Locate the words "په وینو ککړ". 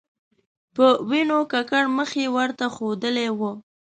0.75-1.85